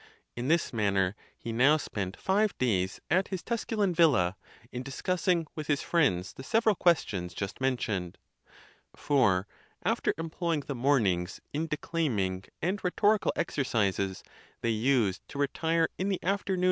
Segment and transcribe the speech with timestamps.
[0.35, 4.35] In this manner he now spent five days at his Tusculan' villa
[4.71, 8.15] in dis cussing with his friends the several questions just men tioned.
[8.95, 9.45] For,
[9.83, 14.23] after employing the mornings in declaiming and rhetorical exercises,
[14.61, 16.59] they used to retire in the after 8 THE TUSCULAN DISPUTATIONS.